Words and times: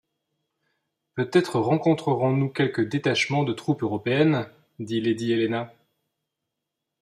Peut-être 1.13 1.59
rencontrerons-nous 1.59 2.49
quelque 2.49 2.81
détachement 2.81 3.43
de 3.43 3.53
troupes 3.53 3.83
européennes? 3.83 4.49
dit 4.79 4.99
lady 4.99 5.31
Helena. 5.31 5.71